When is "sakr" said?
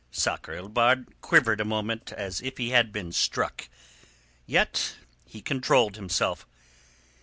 0.09-0.55